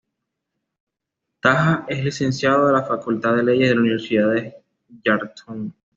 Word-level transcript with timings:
Taha 1.41 1.85
es 1.87 2.03
licenciado 2.03 2.67
en 2.67 2.73
la 2.73 2.81
Facultad 2.81 3.35
de 3.35 3.43
Leyes 3.43 3.69
de 3.69 3.75
la 3.75 3.81
Universidad 3.81 4.31
de 4.33 4.55
Jartum. 5.05 5.71